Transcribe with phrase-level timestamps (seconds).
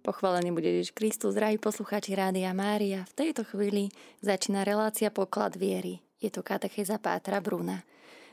[0.00, 3.04] Pochválený bude Ježiš Kristus, drahí poslucháči Rádia Mária.
[3.04, 3.92] V tejto chvíli
[4.24, 6.00] začína relácia Poklad viery.
[6.16, 7.84] Je to katecheza Pátra Bruna.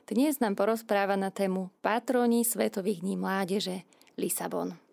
[0.07, 3.83] Dnes nám porozpráva na tému Patroni Svetových dní mládeže
[4.15, 4.86] Lisabon.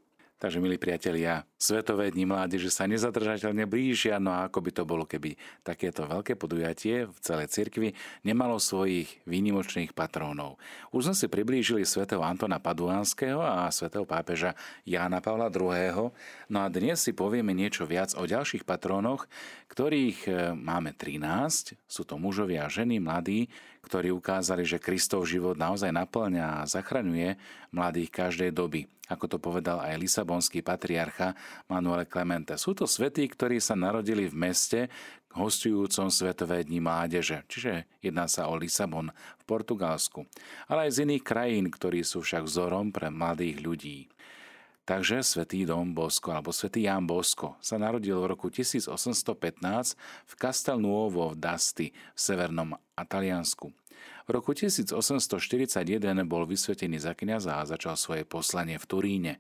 [0.45, 5.09] Takže, milí priatelia, Svetové dni mládeže sa nezadržateľne blížia, no a ako by to bolo,
[5.09, 5.33] keby
[5.65, 10.61] takéto veľké podujatie v celej cirkvi nemalo svojich výnimočných patrónov.
[10.93, 14.53] Už sme si priblížili svätého Antona Paduánskeho a svätého pápeža
[14.85, 16.13] Jána Pavla II.
[16.53, 19.25] No a dnes si povieme niečo viac o ďalších patrónoch,
[19.73, 21.81] ktorých e, máme 13.
[21.89, 23.49] Sú to mužovia a ženy, mladí,
[23.85, 27.37] ktorí ukázali, že Kristov život naozaj naplňa a zachraňuje
[27.71, 28.89] mladých každej doby.
[29.13, 31.37] Ako to povedal aj lisabonský patriarcha
[31.69, 32.57] Manuel Clemente.
[32.57, 34.81] Sú to svetí, ktorí sa narodili v meste
[35.35, 40.25] hostujúcom Svetové dni mládeže, čiže jedná sa o Lisabon v Portugalsku,
[40.71, 43.99] ale aj z iných krajín, ktorí sú však vzorom pre mladých ľudí.
[44.85, 48.93] Takže svätý Dom Bosko alebo svätý Ján Bosko sa narodil v roku 1815
[50.29, 53.73] v Castel Nuovo v Dasti v severnom Taliansku.
[54.29, 54.93] V roku 1841
[56.29, 59.33] bol vysvetený za kniaza a začal svoje poslanie v Turíne.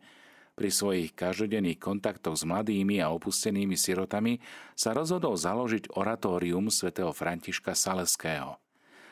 [0.56, 4.40] Pri svojich každodenných kontaktoch s mladými a opustenými sirotami
[4.72, 8.56] sa rozhodol založiť oratórium svätého Františka Saleského.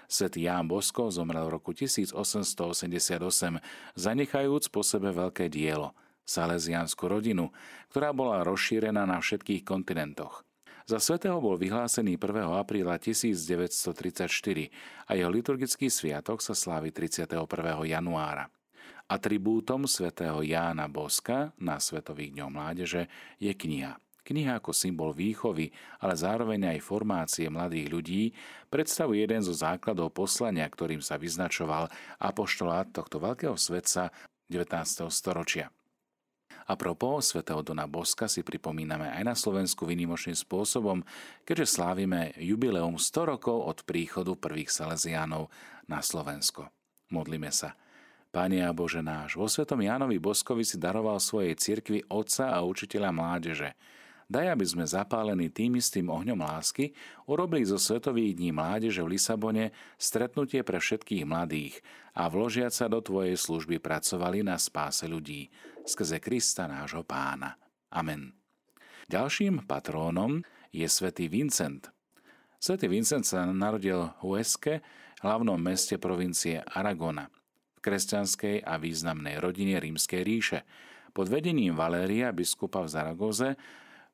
[0.09, 3.21] Svetý Ján Bosko zomrel v roku 1888,
[4.01, 5.93] zanechajúc po sebe veľké dielo–
[6.27, 7.51] salesiansku rodinu,
[7.91, 10.43] ktorá bola rozšírená na všetkých kontinentoch.
[10.83, 12.59] Za svetého bol vyhlásený 1.
[12.59, 14.27] apríla 1934
[15.07, 17.39] a jeho liturgický sviatok sa slávi 31.
[17.87, 18.51] januára.
[19.07, 23.07] Atribútom svätého Jána Boska na Svetových dňoch mládeže
[23.39, 23.95] je kniha.
[24.23, 28.23] Kniha ako symbol výchovy, ale zároveň aj formácie mladých ľudí
[28.71, 31.91] predstavuje jeden zo základov poslania, ktorým sa vyznačoval
[32.23, 34.15] apoštolát tohto veľkého svetca
[34.47, 35.11] 19.
[35.11, 35.75] storočia.
[36.67, 41.03] A propos svätého Dona Boska si pripomíname aj na Slovensku výnimočným spôsobom,
[41.43, 45.51] keďže slávime jubileum 100 rokov od príchodu prvých Salesiánov
[45.91, 46.71] na Slovensko.
[47.11, 47.75] Modlíme sa.
[48.33, 53.13] Pane a Bože náš, vo svetom Jánovi Boskovi si daroval svojej cirkvi otca a učiteľa
[53.13, 53.77] mládeže.
[54.33, 56.97] Daj, aby sme zapálení tým istým ohňom lásky
[57.29, 61.85] urobili zo Svetových dní mládeže v Lisabone stretnutie pre všetkých mladých
[62.17, 65.53] a vložiať sa do Tvojej služby pracovali na spáse ľudí
[65.85, 67.61] skrze Krista nášho pána.
[67.93, 68.33] Amen.
[69.13, 70.41] Ďalším patrónom
[70.73, 71.93] je svätý Vincent.
[72.57, 74.81] Svetý Vincent sa narodil v Huesque,
[75.21, 77.29] hlavnom meste provincie Aragona–
[77.85, 80.65] kresťanskej a významnej rodine rímskej ríše.
[81.13, 83.61] Pod vedením Valéria, biskupa v Zaragoze,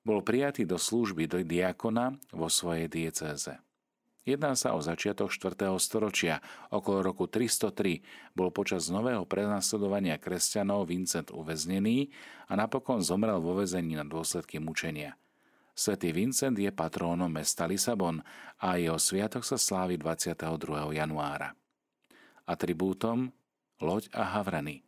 [0.09, 3.61] bol prijatý do služby do diakona vo svojej diecéze.
[4.25, 5.69] Jedná sa o začiatok 4.
[5.77, 6.41] storočia.
[6.73, 12.09] Okolo roku 303 bol počas nového prenasledovania kresťanov Vincent uväznený
[12.49, 15.17] a napokon zomrel vo väzení na dôsledky mučenia.
[15.77, 18.25] Svetý Vincent je patrónom mesta Lisabon
[18.61, 20.93] a jeho sviatok sa slávi 22.
[20.93, 21.53] januára.
[22.49, 23.33] Atribútom
[23.81, 24.88] loď a havrany.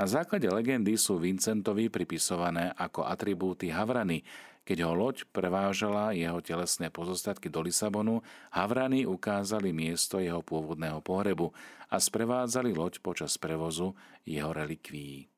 [0.00, 4.24] Na základe legendy sú Vincentovi pripisované ako atribúty havrany.
[4.64, 11.52] Keď ho loď prevážala jeho telesné pozostatky do Lisabonu, havrany ukázali miesto jeho pôvodného pohrebu
[11.92, 13.92] a sprevádzali loď počas prevozu
[14.24, 15.28] jeho relikví.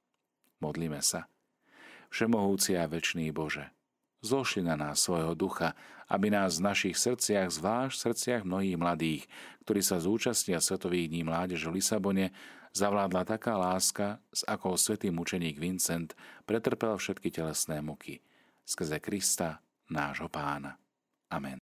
[0.63, 1.27] Modlíme sa.
[2.15, 3.67] Všemohúci a večný Bože,
[4.23, 5.75] zošli na nás svojho ducha,
[6.07, 9.23] aby nás v našich srdciach, zvlášť v srdciach mnohých mladých,
[9.67, 12.27] ktorí sa zúčastnia Svetových dní mládeže v Lisabone,
[12.73, 16.15] zavládla taká láska, s akou svätý mučeník Vincent
[16.47, 18.23] pretrpel všetky telesné muky.
[18.63, 20.79] Skrze Krista, nášho pána.
[21.29, 21.59] Amen.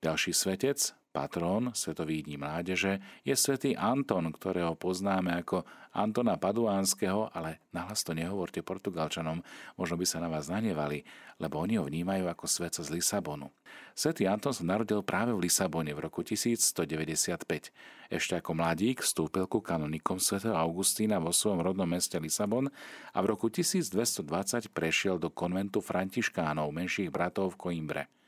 [0.00, 7.58] Ďalší svetec, patrón Svetových dní mládeže, je svätý Anton, ktorého poznáme ako Antona Paduánskeho, ale
[7.74, 9.42] nahlas to nehovorte Portugalčanom,
[9.74, 11.02] možno by sa na vás nanevali,
[11.42, 13.50] lebo oni ho vnímajú ako svetca z Lisabonu.
[13.98, 17.74] Svetý Anton sa narodil práve v Lisabone v roku 1195.
[18.06, 22.70] Ešte ako mladík vstúpil ku kanonikom svätého Augustína vo svojom rodnom meste Lisabon
[23.10, 28.19] a v roku 1220 prešiel do konventu františkánov menších bratov v Coimbre.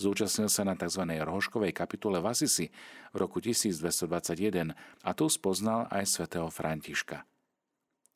[0.00, 1.04] Zúčastnil sa na tzv.
[1.04, 2.72] rohoškovej kapitule v Asisi
[3.12, 4.72] v roku 1221
[5.04, 7.28] a tu spoznal aj svätého Františka.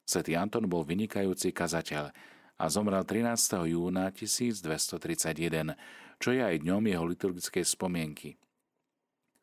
[0.08, 2.08] Svetý Anton bol vynikajúci kazateľ
[2.56, 3.68] a zomrel 13.
[3.68, 5.76] júna 1231,
[6.16, 8.40] čo je aj dňom jeho liturgickej spomienky.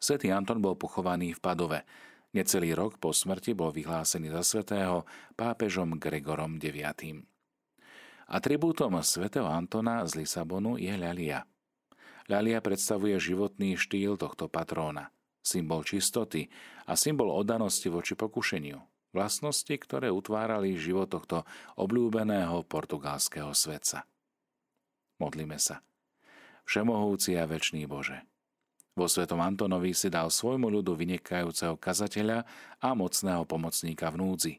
[0.01, 1.85] Svetý Anton bol pochovaný v Padove.
[2.33, 5.05] Necelý rok po smrti bol vyhlásený za svetého
[5.37, 7.21] pápežom Gregorom IX.
[8.25, 11.45] Atribútom svätého Antona z Lisabonu je ľalia–
[12.29, 15.09] Ľalia predstavuje životný štýl tohto patróna,
[15.41, 16.51] symbol čistoty
[16.85, 18.77] a symbol oddanosti voči pokušeniu.
[19.11, 21.43] Vlastnosti, ktoré utvárali život tohto
[21.75, 24.07] obľúbeného portugalského svetca.
[25.19, 25.83] Modlíme sa.
[26.63, 28.23] Všemohúci a večný Bože,
[28.91, 32.43] vo svetom Antonovi si dal svojmu ľudu vynikajúceho kazateľa
[32.83, 34.53] a mocného pomocníka v núdzi.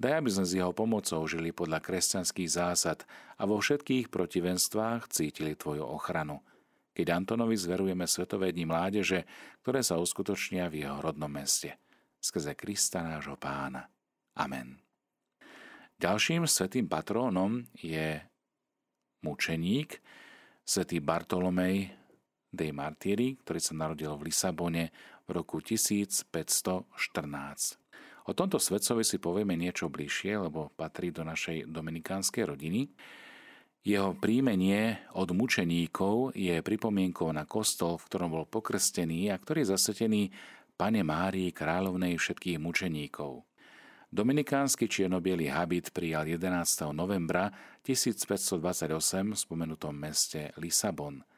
[0.00, 3.06] Daj, aby sme s jeho pomocou žili podľa kresťanských zásad
[3.38, 6.42] a vo všetkých protivenstvách cítili Tvoju ochranu.
[7.00, 9.24] Keď Antonovi zverujeme Svetové dni mládeže,
[9.64, 11.80] ktoré sa uskutočnia v jeho rodnom meste.
[12.20, 13.88] Skrze Krista nášho pána.
[14.36, 14.76] Amen.
[15.96, 18.20] Ďalším svetým patrónom je
[19.24, 19.96] mučeník,
[20.60, 21.88] svätý Bartolomej
[22.52, 24.92] dei Martiri, ktorý sa narodil v Lisabone
[25.24, 27.00] v roku 1514.
[28.28, 32.92] O tomto svetcovi si povieme niečo bližšie, lebo patrí do našej dominikánskej rodiny.
[33.80, 39.72] Jeho príjmenie od mučeníkov je pripomienkou na kostol, v ktorom bol pokrstený a ktorý je
[39.72, 40.22] zasvetený
[40.76, 43.44] Pane Márii, kráľovnej všetkých mučeníkov.
[44.10, 46.92] Dominikánsky čiernobielý habit prijal 11.
[46.92, 47.48] novembra
[47.86, 51.22] 1528 v spomenutom meste Lisabon–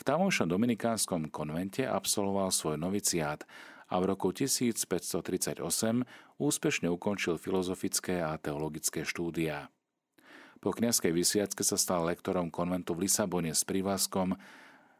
[0.00, 3.44] v tamojšom dominikánskom konvente absolvoval svoj noviciát
[3.92, 5.60] a v roku 1538
[6.40, 9.68] úspešne ukončil filozofické a teologické štúdia.
[10.60, 14.36] Po kniazkej vysviacke sa stal lektorom konventu v Lisabone s prívlaskom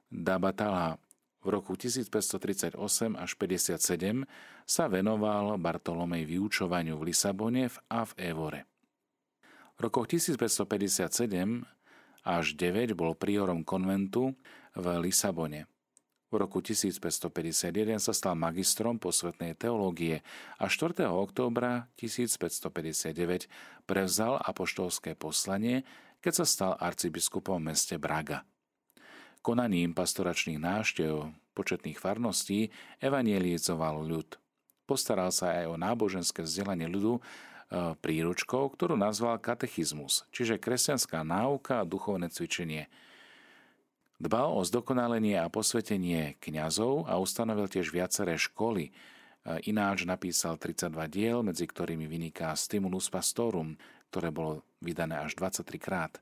[0.08, 0.96] Dabatala.
[1.40, 2.76] V roku 1538
[3.16, 4.24] až 57
[4.64, 8.60] sa venoval Bartolomej vyučovaniu v Lisabone a v Évore.
[9.76, 11.64] V rokoch 1557
[12.24, 14.36] až 9 bol priorom konventu
[14.76, 15.64] v Lisabone.
[16.30, 20.22] V roku 1551 sa stal magistrom posvetnej teológie
[20.62, 21.10] a 4.
[21.10, 23.50] októbra 1559
[23.82, 25.82] prevzal apoštolské poslanie,
[26.22, 28.46] keď sa stal arcibiskupom v meste Braga.
[29.42, 32.70] Konaním pastoračných náštev početných farností
[33.02, 34.38] evanielizoval ľud.
[34.86, 37.20] Postaral sa aj o náboženské vzdelanie ľudu e,
[37.98, 42.86] príručkou, ktorú nazval katechizmus, čiže kresťanská náuka a duchovné cvičenie–
[44.20, 48.92] Dbal o zdokonalenie a posvetenie kňazov a ustanovil tiež viaceré školy.
[49.64, 53.80] Ináč napísal 32 diel, medzi ktorými vyniká Stimulus Pastorum,
[54.12, 56.12] ktoré bolo vydané až 23 krát,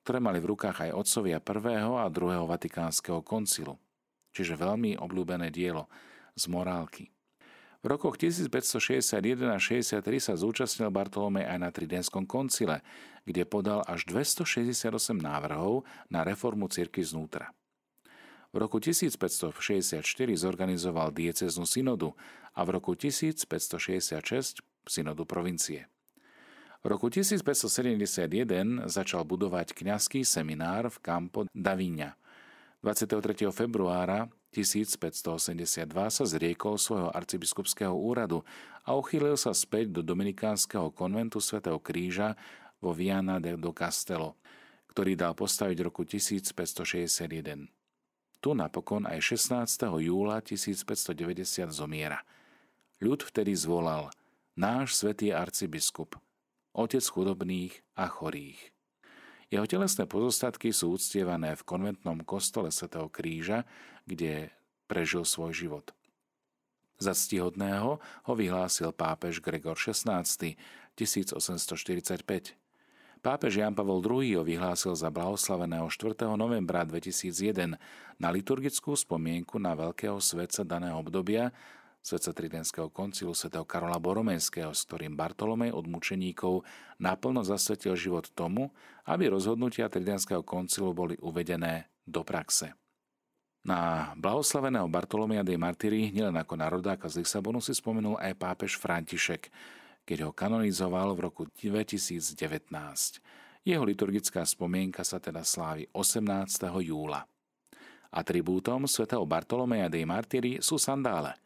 [0.00, 3.76] ktoré mali v rukách aj otcovia prvého a druhého Vatikánskeho koncilu.
[4.32, 5.86] Čiže veľmi obľúbené dielo
[6.32, 7.13] z morálky.
[7.84, 12.80] V rokoch 1561 a 63 sa zúčastnil Bartolomej aj na Tridenskom koncile,
[13.28, 14.88] kde podal až 268
[15.20, 17.52] návrhov na reformu cirkvi znútra.
[18.56, 20.00] V roku 1564
[20.32, 22.16] zorganizoval dieceznú synodu
[22.56, 25.84] a v roku 1566 synodu provincie.
[26.80, 32.16] V roku 1571 začal budovať kňazský seminár v Campo Davinia.
[32.80, 33.52] 23.
[33.52, 38.46] februára 1582 sa zriekol svojho arcibiskupského úradu
[38.86, 42.38] a uchýlil sa späť do dominikánskeho konventu svätého Kríža
[42.78, 44.38] vo Viana do Castello,
[44.92, 47.66] ktorý dal postaviť roku 1561.
[48.44, 49.88] Tu napokon aj 16.
[50.04, 52.20] júla 1590 zomiera.
[53.00, 54.12] Ľud vtedy zvolal
[54.52, 56.20] náš svätý arcibiskup,
[56.76, 58.73] otec chudobných a chorých.
[59.54, 63.62] Jeho telesné pozostatky sú uctievané v konventnom kostole svätého Kríža,
[64.02, 64.50] kde
[64.90, 65.94] prežil svoj život.
[66.98, 70.26] Za ctihodného ho vyhlásil pápež Gregor XVI
[70.98, 72.58] 1845.
[73.22, 76.34] Pápež Jan Pavol II ho vyhlásil za blahoslaveného 4.
[76.34, 77.78] novembra 2001
[78.18, 81.54] na liturgickú spomienku na veľkého svetca daného obdobia
[82.04, 86.60] svetca Tridentského koncilu svätého Karola Boromenského, s ktorým Bartolomej od mučeníkov
[87.00, 88.68] naplno zasvetil život tomu,
[89.08, 92.76] aby rozhodnutia Tridentského koncilu boli uvedené do praxe.
[93.64, 99.48] Na blahoslaveného Bartolomea de Martiri nielen ako národáka z Lisabonu si spomenul aj pápež František,
[100.04, 102.68] keď ho kanonizoval v roku 2019.
[103.64, 106.44] Jeho liturgická spomienka sa teda slávi 18.
[106.84, 107.24] júla.
[108.12, 111.32] Atribútom svätého Bartolomea de Martiri sú sandále–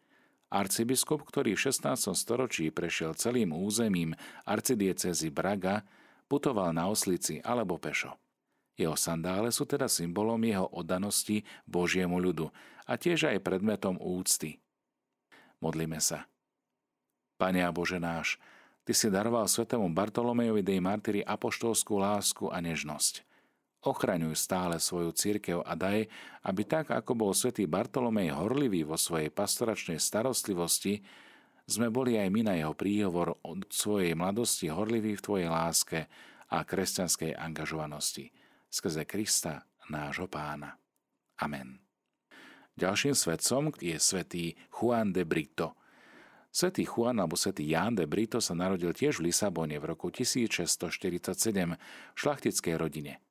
[0.49, 2.17] Arcibiskup, ktorý v 16.
[2.17, 4.17] storočí prešiel celým územím
[4.49, 5.85] arcidiecezy Braga,
[6.25, 8.17] putoval na oslici alebo pešo.
[8.79, 12.49] Jeho sandále sú teda symbolom jeho oddanosti Božiemu ľudu
[12.89, 14.57] a tiež aj predmetom úcty.
[15.61, 16.25] Modlíme sa.
[17.37, 18.41] Pane a Bože náš,
[18.89, 23.28] Ty si daroval svetému Bartolomejovi dej Martyri apoštolskú lásku a nežnosť.
[23.79, 26.11] Ochraňuj stále svoju církev a daj,
[26.43, 30.99] aby tak, ako bol svätý Bartolomej horlivý vo svojej pastoračnej starostlivosti,
[31.69, 36.11] sme boli aj my na jeho príhovor od svojej mladosti horliví v Tvojej láske
[36.51, 38.35] a kresťanskej angažovanosti.
[38.67, 40.75] Skrze Krista, nášho pána.
[41.39, 41.79] Amen.
[42.75, 45.79] Ďalším svetcom je svätý Juan de Brito.
[46.51, 51.79] Svetý Juan alebo svätý Jan de Brito sa narodil tiež v Lisabone v roku 1647
[51.79, 53.23] v šlachtickej rodine–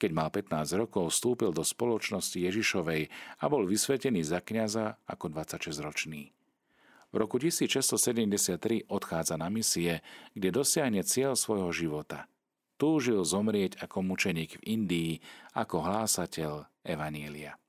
[0.00, 6.32] Keď mal 15 rokov, vstúpil do spoločnosti Ježišovej a bol vysvetený za kňaza ako 26-ročný.
[7.12, 10.00] V roku 1673 odchádza na misie,
[10.32, 12.24] kde dosiahne cieľ svojho života.
[12.80, 15.12] Túžil zomrieť ako mučeník v Indii,
[15.52, 17.60] ako hlásateľ Evanielia.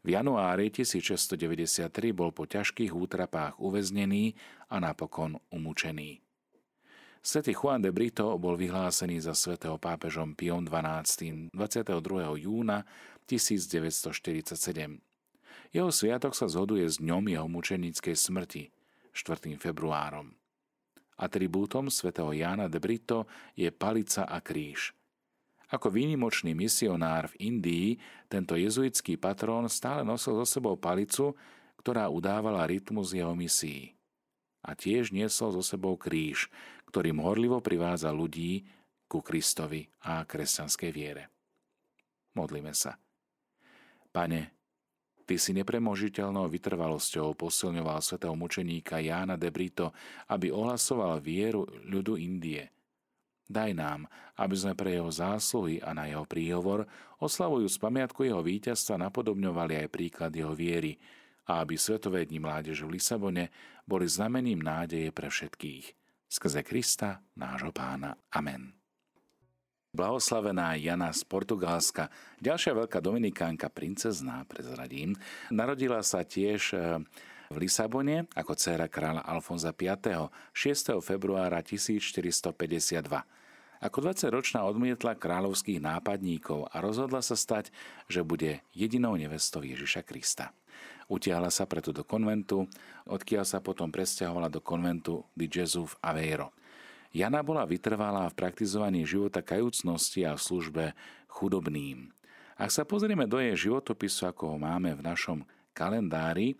[0.00, 4.32] V januári 1693 bol po ťažkých útrapách uväznený
[4.72, 6.24] a napokon umúčený.
[7.20, 12.00] Svetý Juan de Brito bol vyhlásený za svätého pápežom Pion XII 22.
[12.40, 12.88] júna
[13.28, 14.56] 1947.
[15.70, 18.72] Jeho sviatok sa zhoduje s dňom jeho mučenickej smrti,
[19.12, 19.60] 4.
[19.60, 20.32] februárom.
[21.20, 24.90] Atribútom svätého Jána de Brito je palica a kríž–
[25.70, 27.88] ako výnimočný misionár v Indii,
[28.26, 31.38] tento jezuitský patrón stále nosil so sebou palicu,
[31.78, 33.94] ktorá udávala rytmus jeho misií.
[34.60, 36.50] A tiež niesol so sebou kríž,
[36.90, 38.66] ktorým horlivo privádza ľudí
[39.06, 41.30] ku Kristovi a kresťanskej viere.
[42.34, 42.98] Modlíme sa.
[44.10, 44.58] Pane,
[45.24, 49.94] Ty si nepremožiteľnou vytrvalosťou posilňoval svetého mučeníka Jána de Brito,
[50.26, 52.66] aby ohlasoval vieru ľudu Indie–
[53.50, 54.06] Daj nám,
[54.38, 56.86] aby sme pre jeho zásluhy a na jeho príhovor,
[57.18, 60.94] oslavujúc pamiatku jeho víťazstva, napodobňovali aj príklad jeho viery
[61.50, 63.50] a aby Svetové dni mládeže v Lisabone
[63.82, 65.99] boli znamením nádeje pre všetkých.
[66.30, 68.14] Skrze Krista, nášho pána.
[68.30, 68.70] Amen.
[69.90, 72.06] Blahoslavená Jana z Portugalska,
[72.38, 75.18] ďalšia veľká dominikánka, princezná, prezradím,
[75.50, 77.02] narodila sa tiež eh,
[77.50, 79.90] v Lisabone ako dcéra kráľa Alfonza V.
[80.54, 81.02] 6.
[81.02, 83.10] februára 1452.
[83.82, 87.74] Ako 20-ročná odmietla kráľovských nápadníkov a rozhodla sa stať,
[88.06, 90.54] že bude jedinou nevestou Ježiša Krista.
[91.10, 92.70] Utiahla sa preto do konventu,
[93.10, 96.54] odkiaľ sa potom presťahovala do konventu di Gesù v Aveiro.
[97.10, 100.84] Jana bola vytrvalá v praktizovaní života kajúcnosti a v službe
[101.26, 102.14] chudobným.
[102.54, 105.42] Ak sa pozrieme do jej životopisu, ako ho máme v našom
[105.74, 106.54] kalendári,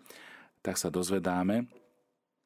[0.59, 1.69] tak sa dozvedáme,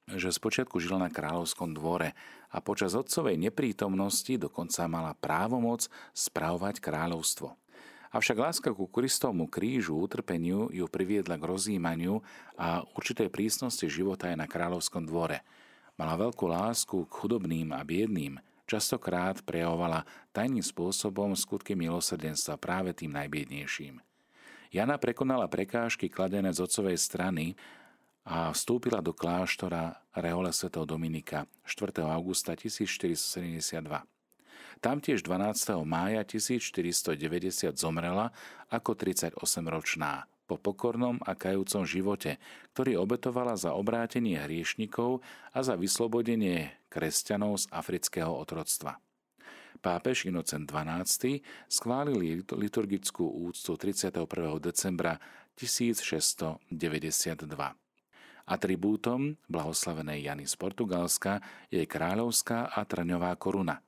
[0.05, 2.13] že spočiatku žila na kráľovskom dvore
[2.53, 7.57] a počas otcovej neprítomnosti dokonca mala právomoc spravovať kráľovstvo.
[8.15, 12.23] Avšak láska ku Kristovmu krížu, utrpeniu ju priviedla k rozjímaniu
[12.55, 15.43] a určitej prísnosti života aj na kráľovskom dvore.
[15.99, 18.39] Mala veľkú lásku k chudobným a biedným,
[18.71, 23.99] častokrát prejavovala tajným spôsobom skutky milosrdenstva práve tým najbiednejším.
[24.71, 27.59] Jana prekonala prekážky kladené z otcovej strany
[28.23, 30.71] a vstúpila do kláštora Reole Sv.
[30.71, 31.99] Dominika 4.
[32.07, 34.14] augusta 1472.
[34.85, 35.81] Tam tiež 12.
[35.81, 38.29] mája 1490 zomrela
[38.69, 42.37] ako 38-ročná po pokornom a kajúcom živote,
[42.77, 45.25] ktorý obetovala za obrátenie hriešnikov
[45.57, 49.01] a za vyslobodenie kresťanov z afrického otroctva.
[49.81, 54.21] Pápež Inocent XII schválil liturgickú úctu 31.
[54.61, 55.17] decembra
[55.57, 56.61] 1692.
[58.45, 61.41] Atribútom blahoslavenej Jany z Portugalska
[61.73, 63.81] je kráľovská a traňová koruna.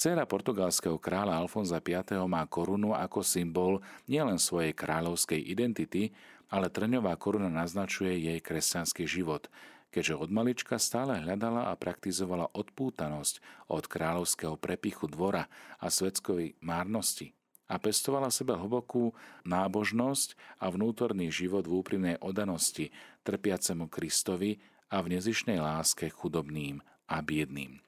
[0.00, 2.00] Cera portugalského kráľa Alfonza V.
[2.24, 6.16] má korunu ako symbol nielen svojej kráľovskej identity,
[6.48, 9.52] ale trňová koruna naznačuje jej kresťanský život,
[9.92, 17.36] keďže od malička stále hľadala a praktizovala odpútanosť od kráľovského prepichu dvora a svetskoj márnosti
[17.68, 19.12] a pestovala v sebe hlbokú
[19.44, 20.32] nábožnosť
[20.64, 22.88] a vnútorný život v úprimnej odanosti
[23.20, 27.84] trpiacemu Kristovi a v nezišnej láske chudobným a biedným.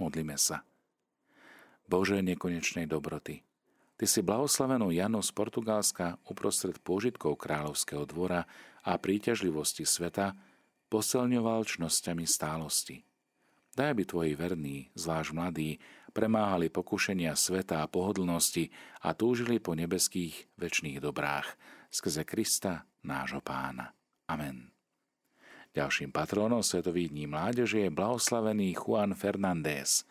[0.00, 0.64] Modlíme sa.
[1.88, 3.44] Bože nekonečnej dobroty,
[3.94, 8.42] Ty si blahoslavenú Janu z Portugalska uprostred pôžitkov kráľovského dvora
[8.82, 10.34] a príťažlivosti sveta
[10.90, 13.06] posilňoval čnosťami stálosti.
[13.74, 15.78] Daj, aby Tvoji verní, zvlášť mladí,
[16.10, 21.54] premáhali pokušenia sveta a pohodlnosti a túžili po nebeských väčšných dobrách
[21.90, 23.94] skrze Krista, nášho pána.
[24.26, 24.74] Amen.
[25.74, 30.06] Ďalším patrónom Svetových dní mládeže je blahoslavený Juan Fernández.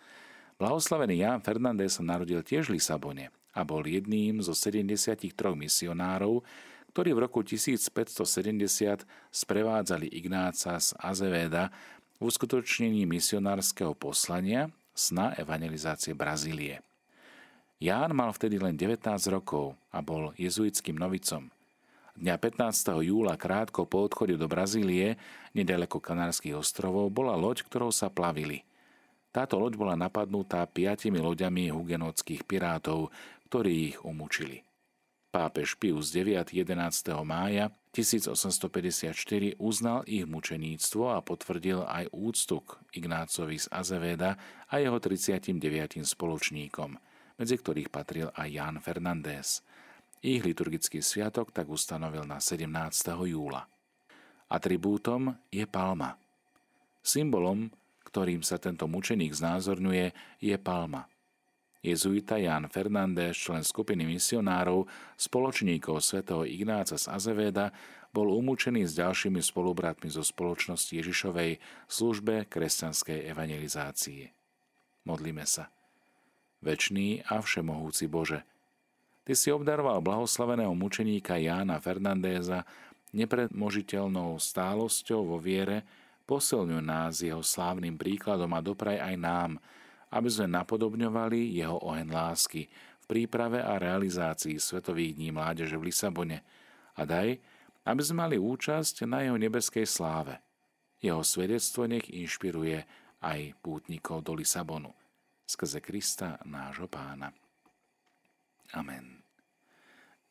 [0.62, 6.46] Blahoslavený Jan Fernández sa narodil tiež v Lisabone a bol jedným zo 73 misionárov,
[6.94, 11.74] ktorí v roku 1570 sprevádzali Ignáca z Azeveda
[12.22, 16.86] v uskutočnení misionárskeho poslania sna evangelizácie Brazílie.
[17.82, 19.02] Ján mal vtedy len 19
[19.34, 21.50] rokov a bol jezuitským novicom.
[22.14, 23.02] Dňa 15.
[23.10, 25.18] júla krátko po odchode do Brazílie,
[25.58, 28.62] nedaleko Kanárskych ostrovov, bola loď, ktorou sa plavili.
[29.34, 33.10] Táto loď bola napadnutá piatimi loďami hugenotských pirátov,
[33.50, 34.62] ktorí ich umúčili.
[35.34, 36.78] Pápež Pius IX 11.
[37.26, 44.38] mája 1854 uznal ich mučeníctvo a potvrdil aj úctu k Ignácovi z Azeveda
[44.70, 46.06] a jeho 39.
[46.06, 46.94] spoločníkom.
[47.34, 49.66] medzi ktorých patril aj Jan Fernández.
[50.22, 52.70] Ich liturgický sviatok tak ustanovil na 17.
[53.26, 53.66] júla.
[54.54, 56.14] Atribútom je palma.
[57.02, 57.74] Symbolom,
[58.14, 61.10] ktorým sa tento mučeník znázorňuje, je palma.
[61.82, 64.86] Jezuita Jan Fernández, člen skupiny misionárov,
[65.18, 67.74] spoločníkov svätého Ignáca z Azeveda,
[68.14, 71.58] bol umúčený s ďalšími spolubratmi zo spoločnosti Ježišovej
[71.90, 74.30] službe kresťanskej evangelizácie.
[75.10, 75.74] Modlíme sa.
[76.62, 78.46] Večný a všemohúci Bože,
[79.24, 82.68] Ty si obdaroval blahoslaveného mučeníka Jána Fernandéza
[83.16, 85.88] nepredmožiteľnou stálosťou vo viere,
[86.24, 89.52] posilňuj nás jeho slávnym príkladom a dopraj aj nám,
[90.14, 92.70] aby sme napodobňovali jeho ohen lásky
[93.04, 96.46] v príprave a realizácii Svetových dní mládeže v Lisabone
[96.96, 97.36] a daj,
[97.84, 100.40] aby sme mali účasť na jeho nebeskej sláve.
[101.04, 102.80] Jeho svedectvo nech inšpiruje
[103.20, 104.96] aj pútnikov do Lisabonu.
[105.44, 107.36] Skrze Krista, nášho pána.
[108.72, 109.20] Amen.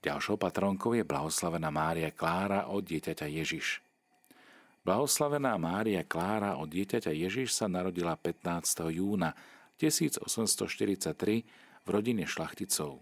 [0.02, 3.84] Ďalšou patronkou je blahoslavená Mária Klára od dieťaťa Ježiš.
[4.82, 8.90] Blahoslavená Mária Klára od dieťaťa Ježiš sa narodila 15.
[8.90, 9.30] júna
[9.78, 12.98] 1843 v rodine šlachticov.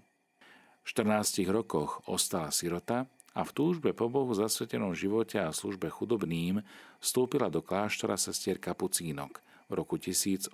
[0.85, 6.61] V 14 rokoch ostala sirota a v túžbe po Bohu zasvetenom živote a službe chudobným
[7.01, 10.53] vstúpila do kláštora sestier Kapucínok v roku 1867.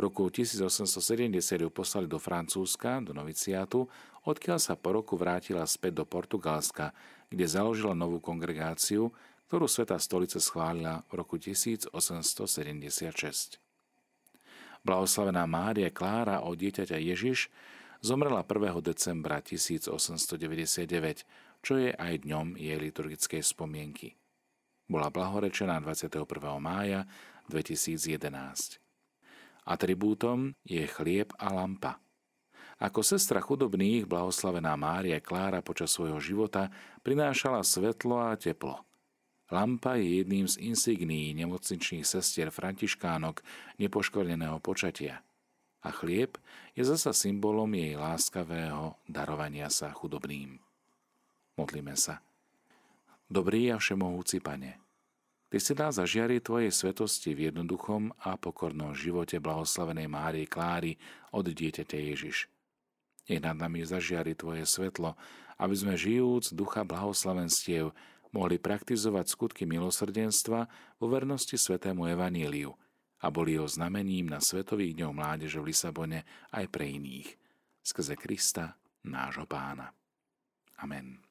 [0.00, 3.84] Roku 1870 ju poslali do Francúzska, do noviciátu,
[4.24, 6.96] odkiaľ sa po roku vrátila späť do Portugalska,
[7.28, 9.12] kde založila novú kongregáciu,
[9.52, 11.92] ktorú Sveta stolica schválila v roku 1876.
[14.80, 17.52] Blahoslavená Mária Klára o dieťaťa Ježiš
[18.00, 18.80] zomrela 1.
[18.80, 21.28] decembra 1899,
[21.60, 24.16] čo je aj dňom jej liturgickej spomienky.
[24.88, 26.24] Bola blahorečená 21.
[26.56, 27.04] mája
[27.52, 28.79] 2011.
[29.70, 32.02] Atribútom je chlieb a lampa.
[32.82, 36.74] Ako sestra chudobných, blahoslavená Mária Klára počas svojho života
[37.06, 38.82] prinášala svetlo a teplo–
[39.50, 43.42] Lampa je jedným z insignií nemocničných sestier františkánok
[43.82, 45.26] nepoškvrneného počatia.
[45.82, 46.38] A chlieb
[46.78, 50.62] je zasa symbolom jej láskavého darovania sa chudobným.
[51.58, 52.22] Modlíme sa.
[53.26, 54.78] Dobrý a všemohúci Pane,
[55.50, 60.94] Ty si dá zažiari Tvojej svetosti v jednoduchom a pokornom živote blahoslavenej Márie Kláry
[61.34, 62.46] od dieťaťa Ježiš.
[63.26, 65.18] Nech nad nami zažiari Tvoje svetlo,
[65.58, 67.90] aby sme žijúc ducha blahoslavenstiev
[68.30, 70.70] mohli praktizovať skutky milosrdenstva
[71.02, 72.70] vo vernosti svetému Evaníliu
[73.20, 76.20] a boli jeho znamením na Svetových dňoch mládeže v Lisabone
[76.54, 77.28] aj pre iných.
[77.82, 79.92] Skrze Krista, nášho pána.
[80.80, 81.29] Amen.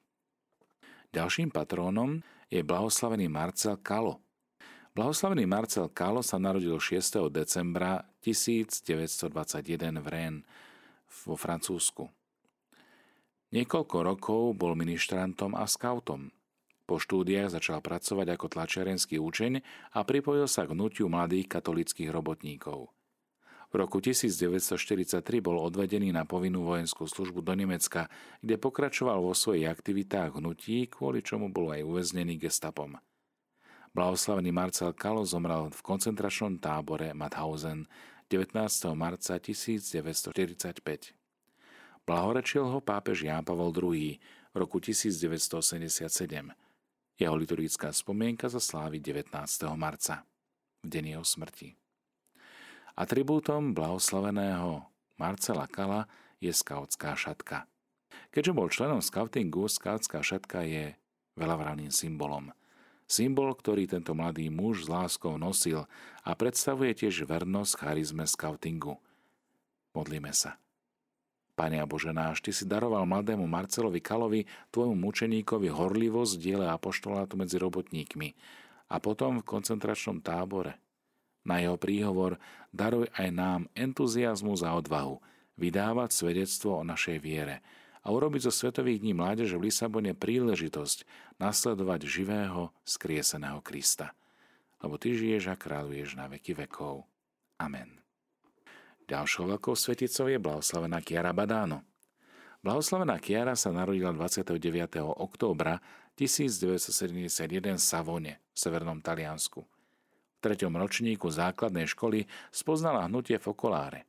[1.10, 2.22] Ďalším patrónom
[2.54, 4.22] je blahoslavený Marcel Kalo.
[4.94, 7.34] Blahoslavený Marcel Kalo sa narodil 6.
[7.34, 10.46] decembra 1921 v Rennes
[11.26, 12.06] vo Francúzsku.
[13.50, 16.30] Niekoľko rokov bol ministrantom a skautom.
[16.86, 19.66] Po štúdiách začal pracovať ako tlačiarenský učeň
[19.98, 22.94] a pripojil sa k hnutiu mladých katolických robotníkov.
[23.70, 28.10] V roku 1943 bol odvedený na povinnú vojenskú službu do Nemecka,
[28.42, 32.98] kde pokračoval vo svojich aktivitách hnutí, kvôli čomu bol aj uväznený gestapom.
[33.94, 37.86] Blahoslavený Marcel Kalo zomrel v koncentračnom tábore Mauthausen
[38.30, 38.58] 19.
[38.94, 41.14] marca 1945.
[42.06, 44.18] Blahorečil ho pápež Ján Pavol II
[44.54, 46.18] v roku 1987.
[47.18, 49.34] Jeho liturgická spomienka za slávy 19.
[49.78, 50.26] marca,
[50.82, 51.79] v deň jeho smrti.
[53.00, 54.84] Atribútom blahoslaveného
[55.16, 56.04] Marcela Kala
[56.44, 57.64] je skautská šatka.
[58.28, 61.00] Keďže bol členom skautingu, skautská šatka je
[61.40, 62.52] veľavraným symbolom.
[63.08, 65.88] Symbol, ktorý tento mladý muž s láskou nosil
[66.28, 69.00] a predstavuje tiež vernosť charizme skautingu.
[69.96, 70.60] Modlíme sa.
[71.56, 74.44] Pane a Bože náš, Ty si daroval mladému Marcelovi Kalovi,
[74.76, 78.36] tvojmu mučeníkovi, horlivosť diele apoštolátu medzi robotníkmi
[78.92, 80.89] a potom v koncentračnom tábore.
[81.48, 82.42] Na jeho príhovor
[82.76, 85.20] daruj aj nám entuziasmus a odvahu
[85.60, 87.60] vydávať svedectvo o našej viere
[88.00, 91.04] a urobiť zo Svetových dní mládeže v Lisabone príležitosť
[91.38, 94.16] nasledovať živého, skrieseného Krista.
[94.80, 97.04] Lebo Ty žiješ a kráľuješ na veky vekov.
[97.60, 98.00] Amen.
[99.12, 101.84] Ďalšou veľkou sveticou je blahoslavená Kiara Badáno.
[102.64, 104.56] Blahoslavená Kiara sa narodila 29.
[105.04, 105.84] októbra
[106.16, 109.64] 1971 v Savone, v severnom Taliansku.
[110.40, 114.08] Treťom ročníku základnej školy spoznala hnutie fokoláre.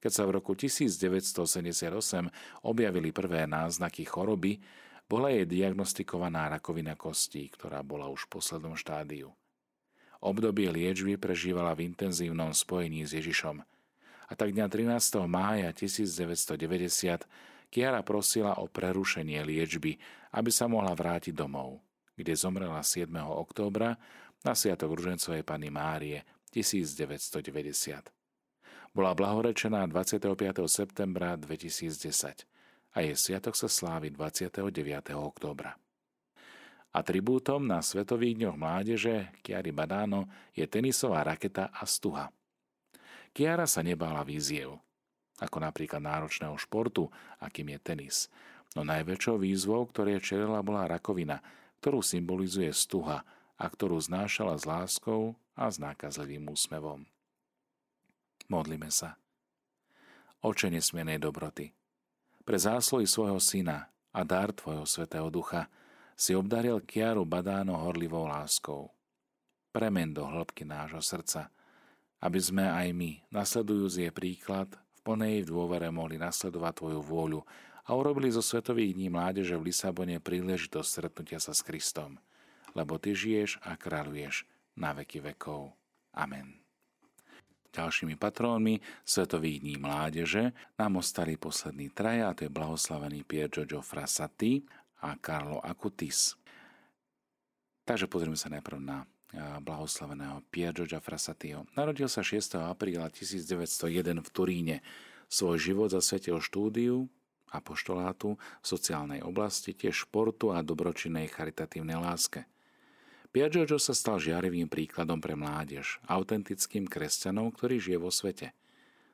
[0.00, 4.60] Keď sa v roku 1978 objavili prvé náznaky choroby,
[5.04, 9.32] bola jej diagnostikovaná rakovina kostí, ktorá bola už v poslednom štádiu.
[10.20, 13.60] Obdobie liečby prežívala v intenzívnom spojení s Ježišom–
[14.30, 15.26] A tak dňa 13.
[15.26, 17.26] mája 1990
[17.66, 19.98] Kiara prosila o prerušenie liečby,
[20.30, 21.82] aby sa mohla vrátiť domov,
[22.14, 23.10] kde zomrela 7.
[23.26, 23.98] októbra
[24.40, 28.08] na Sviatok Ružencovej Pany Márie 1990.
[28.90, 30.66] Bola blahorečená 25.
[30.66, 32.48] septembra 2010
[32.90, 35.14] a jej sviatok sa slávi 29.
[35.14, 35.76] októbra.
[36.90, 42.34] Atribútom na Svetových dňoch mládeže Kiary Badáno je tenisová raketa a stuha.
[43.30, 44.74] Kiara sa nebála víziev,
[45.38, 47.06] ako napríklad náročného športu,
[47.38, 48.16] akým je tenis.
[48.74, 51.38] No najväčšou výzvou, ktoré čelila, bola rakovina,
[51.78, 53.22] ktorú symbolizuje stuha
[53.60, 57.04] a ktorú znášala s láskou a s nákazlivým úsmevom.
[58.48, 59.20] Modlíme sa.
[60.40, 61.76] Oče nesmienej dobroty,
[62.48, 65.68] pre zásluhy svojho syna a dar Tvojho Svetého Ducha
[66.16, 68.88] si obdaril Kiaru Badáno horlivou láskou.
[69.70, 71.52] Premen do hĺbky nášho srdca,
[72.24, 77.40] aby sme aj my, nasledujúc jej príklad, v plnej dôvere mohli nasledovať Tvoju vôľu
[77.84, 82.16] a urobili zo Svetových dní mládeže v Lisabone príležitosť stretnutia sa s Kristom,
[82.74, 84.46] lebo Ty žiješ a kráľuješ
[84.78, 85.74] na veky vekov.
[86.14, 86.60] Amen.
[87.70, 93.78] Ďalšími patrónmi Svetových dní mládeže nám ostali poslední traja, a to je blahoslavený Pier Giorgio
[93.78, 94.66] Frassati
[95.06, 96.34] a Carlo Acutis.
[97.86, 99.06] Takže pozrieme sa najprv na
[99.62, 101.62] blahoslaveného Pier Giorgio Frassatiho.
[101.78, 102.58] Narodil sa 6.
[102.58, 104.76] apríla 1901 v Turíne.
[105.30, 107.06] Svoj život zasvetil štúdiu
[107.54, 112.46] apoštolátu v sociálnej oblasti, tiež športu a dobročinnej charitatívnej láske–
[113.30, 118.50] Piaggio sa stal žiarivým príkladom pre mládež, autentickým kresťanom, ktorý žije vo svete.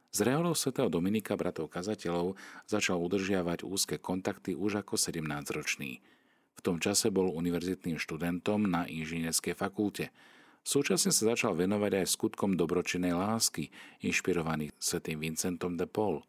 [0.09, 6.01] Z reholov svätého Dominika bratov kazateľov začal udržiavať úzke kontakty už ako 17-ročný.
[6.57, 10.09] V tom čase bol univerzitným študentom na inžinierskej fakulte.
[10.65, 13.69] Súčasne sa začal venovať aj skutkom dobročinnej lásky,
[14.01, 16.25] inšpirovaný svätým Vincentom de Paul.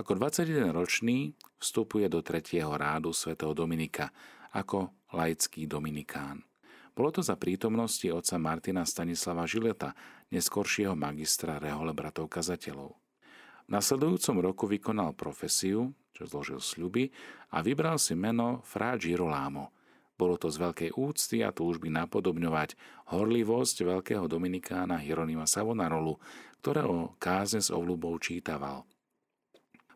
[0.00, 4.08] Ako 21-ročný vstupuje do tretieho rádu svätého Dominika
[4.56, 6.48] ako laický dominikán.
[6.98, 9.94] Bolo to za prítomnosti otca Martina Stanislava Žileta,
[10.34, 12.90] neskoršieho magistra rehole bratov kazateľov.
[12.90, 17.06] V nasledujúcom roku vykonal profesiu, čo zložil sľuby,
[17.54, 19.70] a vybral si meno Fra Girolamo.
[20.18, 22.74] Bolo to z veľkej úcty a túžby napodobňovať
[23.14, 26.18] horlivosť veľkého dominikána Hieronima Savonarolu,
[26.58, 28.82] ktorého kázne s ovľubou čítaval–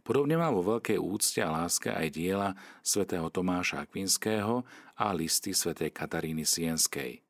[0.02, 4.66] Podobne mal vo veľkej úcte a láske aj diela svätého Tomáša Akvinského
[4.98, 7.22] a listy svätej Kataríny Sienskej.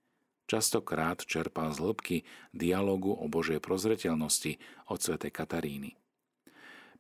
[0.49, 2.17] Častokrát čerpal z hĺbky
[2.49, 4.57] dialogu o Božej prozreteľnosti
[4.89, 6.01] od svätej Kataríny.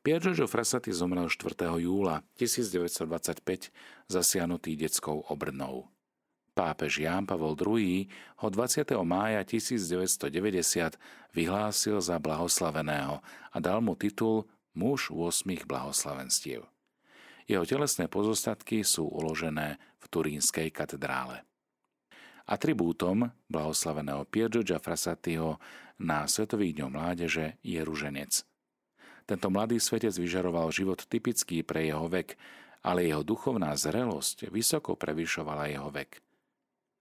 [0.04, 1.80] Pier Giorgio Frassati zomrel 4.
[1.80, 3.72] júla 1925
[4.12, 5.88] zasiahnutý detskou obrnou.
[6.52, 8.12] Pápež Ján Pavol II
[8.44, 8.92] ho 20.
[9.08, 11.00] mája 1990
[11.32, 16.64] vyhlásil za blahoslaveného a dal mu titul muž 8 blahoslavenstiev.
[17.50, 21.42] Jeho telesné pozostatky sú uložené v Turínskej katedrále.
[22.46, 25.62] Atribútom blahoslaveného Piergiorgia Frassatiho
[26.02, 28.42] na Svetových dňoch mládeže je ruženec.
[29.22, 32.35] Tento mladý svetec vyžaroval život typický pre jeho vek,
[32.82, 36.18] ale jeho duchovná zrelosť vysoko prevyšovala jeho vek.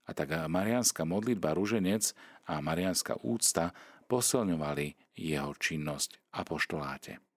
[0.05, 2.13] A tak marianská modlitba ruženec
[2.45, 3.73] a marianská úcta
[4.05, 7.30] posilňovali jeho činnosť a poštoláte.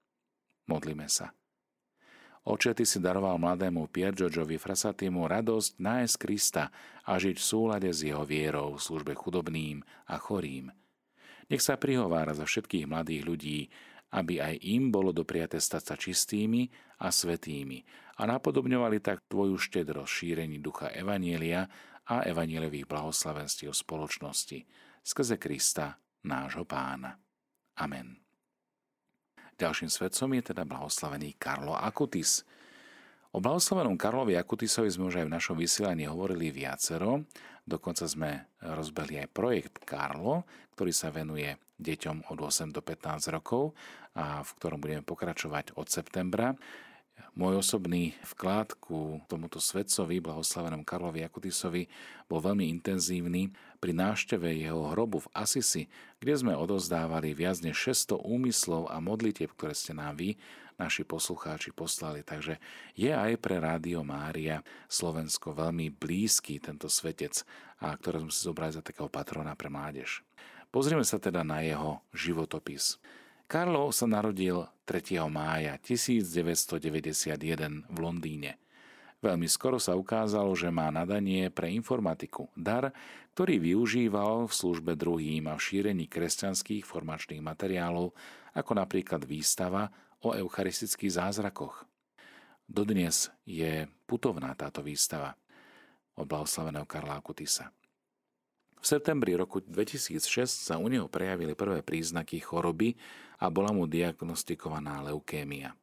[0.66, 1.32] Modlíme sa.
[2.44, 6.68] Oče, Ty si daroval mladému Piergiorgiovi Frasatimu radosť nájsť Krista
[7.08, 10.68] a žiť v súlade s jeho vierou v službe chudobným a chorým.
[11.48, 13.58] Nech sa prihovára za všetkých mladých ľudí,
[14.12, 16.68] aby aj im bolo dopriate stať sa čistými
[17.00, 17.80] a svetými
[18.20, 21.66] a napodobňovali tak Tvoju štedrosť šírení ducha Evanielia
[22.04, 24.68] a Evanielevých blahoslavenstiev spoločnosti
[25.04, 27.20] skrze Krista, nášho pána.
[27.80, 28.23] Amen.
[29.54, 32.42] Ďalším svetcom je teda blahoslavený Karlo Akutis.
[33.34, 37.22] O blahoslavenom Karlovi Akutisovi sme už aj v našom vysielaní hovorili viacero.
[37.62, 40.42] Dokonca sme rozbehli aj projekt Karlo,
[40.74, 43.74] ktorý sa venuje deťom od 8 do 15 rokov
[44.14, 46.54] a v ktorom budeme pokračovať od septembra.
[47.34, 51.90] Môj osobný vklad ku tomuto svetcovi, blahoslavenom Karlovi Akutisovi,
[52.30, 53.50] bol veľmi intenzívny
[53.82, 55.90] pri návšteve jeho hrobu v Asisi,
[56.22, 60.38] kde sme odozdávali viac než 600 úmyslov a modlitieb, ktoré ste nám vy,
[60.78, 62.22] naši poslucháči, poslali.
[62.22, 62.58] Takže
[62.94, 67.42] je aj pre Rádio Mária Slovensko veľmi blízky tento svetec,
[67.82, 70.22] a ktoré sme si zobrali za takého patrona pre mládež.
[70.70, 72.98] Pozrieme sa teda na jeho životopis.
[73.44, 75.20] Karlo sa narodil 3.
[75.28, 78.56] mája 1991 v Londýne.
[79.20, 82.96] Veľmi skoro sa ukázalo, že má nadanie pre informatiku, dar,
[83.36, 88.16] ktorý využíval v službe druhým a v šírení kresťanských formačných materiálov,
[88.56, 89.92] ako napríklad výstava
[90.24, 91.84] o eucharistických zázrakoch.
[92.64, 95.36] Dodnes je putovná táto výstava
[96.16, 97.68] od blahoslaveného Karla Kutisa.
[98.84, 102.92] V septembri roku 2006 sa u neho prejavili prvé príznaky choroby
[103.44, 105.76] a bola mu diagnostikovaná leukémia.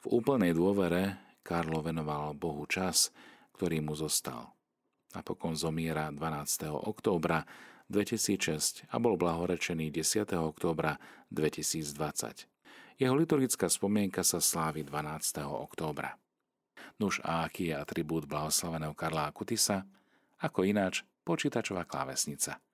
[0.00, 3.12] V úplnej dôvere Karlo venoval Bohu čas,
[3.52, 4.56] ktorý mu zostal.
[5.12, 6.72] Napokon zomiera 12.
[6.72, 7.44] októbra
[7.92, 10.32] 2006 a bol blahorečený 10.
[10.32, 10.96] októbra
[11.28, 12.48] 2020.
[12.96, 15.44] Jeho liturgická spomienka sa slávi 12.
[15.44, 16.16] októbra.
[16.96, 19.84] Nuž a aký je atribút blahoslaveného Karla Akutisa?
[20.40, 22.56] Ako ináč, počítačová klávesnica–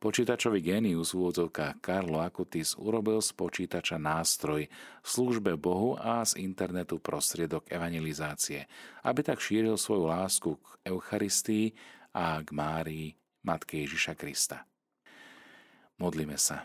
[0.00, 4.64] Počítačový génius v úvodzovkách Karlo Akutis urobil z počítača nástroj
[5.04, 8.64] v službe Bohu a z internetu prostriedok evangelizácie,
[9.04, 11.76] aby tak šíril svoju lásku k Eucharistii
[12.16, 13.12] a k Márii,
[13.44, 14.64] Matke Ježiša Krista.
[16.00, 16.64] Modlíme sa.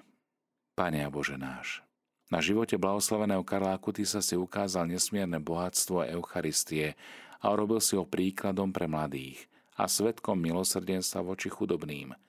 [0.79, 1.83] Pane a Bože náš,
[2.31, 6.95] na živote blahoslaveného Karla Akutisa si ukázal nesmierne bohatstvo Eucharistie
[7.43, 9.43] a urobil si ho príkladom pre mladých
[9.75, 12.15] a svetkom milosrdenstva voči chudobným–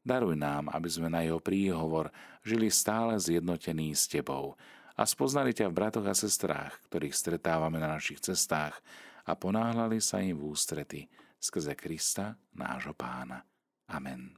[0.00, 2.08] Daruj nám, aby sme na jeho príhovor
[2.40, 4.56] žili stále zjednotení s Tebou
[4.96, 8.80] a spoznali ťa v bratoch a sestrách, ktorých stretávame na našich cestách
[9.28, 11.00] a ponáhľali sa im v ústrety
[11.36, 13.44] skrze Krista, nášho pána.
[13.92, 14.36] Amen.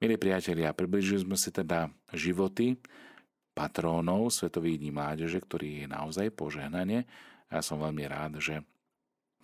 [0.00, 2.76] Milí priatelia, približili sme si teda životy
[3.56, 7.06] patrónov Svetových dní mládeže, ktorý je naozaj požehnanie.
[7.48, 8.60] Ja som veľmi rád, že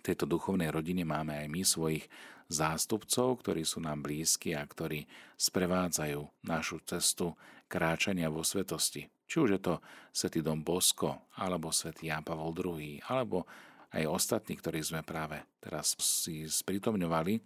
[0.01, 2.05] tejto duchovnej rodine máme aj my svojich
[2.51, 5.07] zástupcov, ktorí sú nám blízki a ktorí
[5.39, 7.33] sprevádzajú našu cestu
[7.71, 9.07] kráčania vo svetosti.
[9.31, 9.73] Či už je to
[10.11, 13.47] Svetý Dom Bosko, alebo Svetý Ján Pavol II, alebo
[13.95, 17.39] aj ostatní, ktorí sme práve teraz si sprítomňovali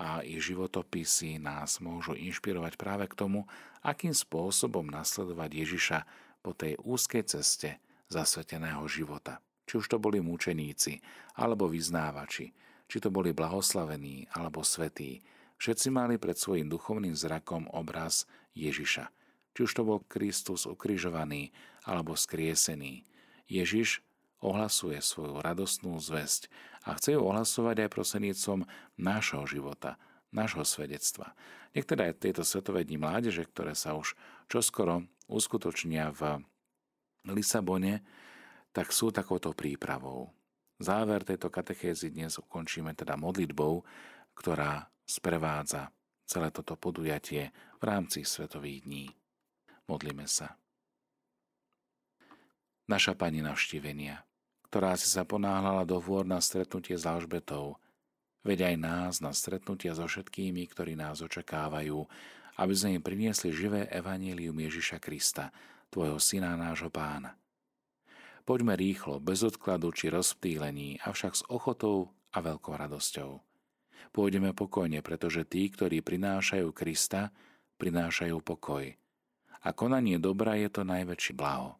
[0.00, 3.44] a ich životopisy nás môžu inšpirovať práve k tomu,
[3.84, 5.98] akým spôsobom nasledovať Ježiša
[6.44, 9.40] po tej úzkej ceste zasveteného života.
[9.66, 11.02] Či už to boli mučeníci,
[11.36, 12.54] alebo vyznávači,
[12.86, 15.26] či to boli blahoslavení alebo svetí,
[15.58, 19.10] všetci mali pred svojim duchovným zrakom obraz Ježiša.
[19.56, 21.50] Či už to bol Kristus ukrižovaný
[21.82, 23.02] alebo skriesený.
[23.50, 24.06] Ježiš
[24.38, 26.46] ohlasuje svoju radostnú zväzť
[26.84, 28.58] a chce ju ohlasovať aj prosenícom
[29.00, 29.98] nášho života,
[30.30, 31.34] nášho svedectva.
[31.72, 34.14] Teda aj tieto svetové dni mládeže, ktoré sa už
[34.46, 36.44] čoskoro uskutočnia v
[37.26, 38.04] Lisabone,
[38.76, 40.28] tak sú takouto prípravou.
[40.76, 43.80] Záver tejto katechézy dnes ukončíme teda modlitbou,
[44.36, 45.88] ktorá sprevádza
[46.28, 49.06] celé toto podujatie v rámci Svetových dní.
[49.88, 50.60] Modlíme sa.
[52.84, 54.20] Naša Pani navštívenia,
[54.68, 57.80] ktorá si sa ponáhľala do vôr na stretnutie s Alžbetou,
[58.44, 62.04] veď aj nás na stretnutia so všetkými, ktorí nás očakávajú,
[62.60, 65.48] aby sme im priniesli živé evanílium Ježiša Krista,
[65.88, 67.32] Tvojho Syna nášho Pána–
[68.46, 73.42] Poďme rýchlo, bez odkladu či rozptýlení, avšak s ochotou a veľkou radosťou.
[74.14, 77.34] Pôjdeme pokojne, pretože tí, ktorí prinášajú Krista,
[77.82, 78.94] prinášajú pokoj.
[79.66, 81.74] A konanie dobra je to najväčší blaho.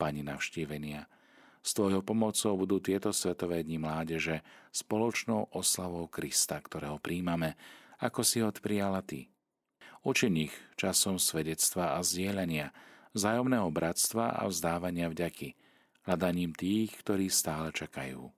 [0.00, 1.04] Pani navštívenia,
[1.60, 4.40] s tvojou pomocou budú tieto svetové dni mládeže
[4.72, 7.60] spoločnou oslavou Krista, ktorého príjmame,
[8.00, 9.28] ako si ho prijala ty.
[10.00, 12.72] Učin ich časom svedectva a zdieľania,
[13.12, 15.54] vzájomného bratstva a vzdávania vďaky,
[16.08, 18.32] hľadaním tých, ktorí stále čakajú.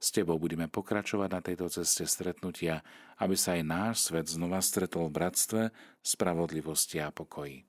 [0.00, 2.80] S Tebou budeme pokračovať na tejto ceste stretnutia,
[3.20, 5.62] aby sa aj náš svet znova stretol v bratstve,
[6.00, 7.68] spravodlivosti a pokoji.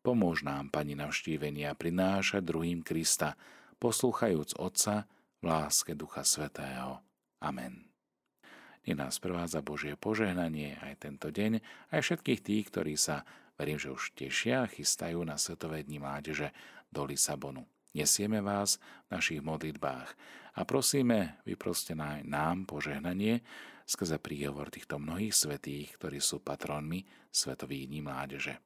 [0.00, 3.34] Pomôž nám, Pani navštívenia, prinášať druhým Krista,
[3.82, 5.10] poslúchajúc Otca
[5.42, 7.02] v láske Ducha Svetého.
[7.42, 7.90] Amen.
[8.86, 11.60] Nech nás prevádza Božie požehnanie aj tento deň,
[11.92, 13.26] aj všetkých tých, ktorí sa
[13.60, 16.48] Verím, že už tešia a chystajú na Svetové dni mládeže
[16.88, 17.68] do Lisabonu.
[17.92, 18.80] Nesieme vás
[19.12, 20.16] v našich modlitbách
[20.56, 21.92] a prosíme, vyproste
[22.24, 23.44] nám požehnanie
[23.84, 28.56] skrze príhovor týchto mnohých svetých, ktorí sú patrónmi Svetových dní mládeže.